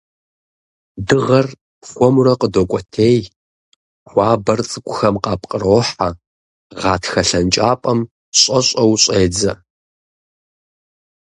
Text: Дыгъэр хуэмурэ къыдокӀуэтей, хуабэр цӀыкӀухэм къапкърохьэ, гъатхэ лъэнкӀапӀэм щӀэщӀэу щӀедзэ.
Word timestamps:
Дыгъэр 1.07 1.47
хуэмурэ 1.87 2.33
къыдокӀуэтей, 2.39 3.19
хуабэр 4.09 4.59
цӀыкӀухэм 4.69 5.15
къапкърохьэ, 5.23 6.09
гъатхэ 6.79 7.21
лъэнкӀапӀэм 7.27 7.99
щӀэщӀэу 8.39 8.91
щӀедзэ. 9.03 9.53